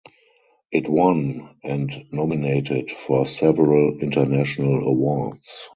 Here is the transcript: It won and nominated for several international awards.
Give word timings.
It 0.71 0.89
won 0.89 1.57
and 1.63 2.07
nominated 2.11 2.89
for 2.89 3.23
several 3.27 3.99
international 3.99 4.79
awards. 4.87 5.69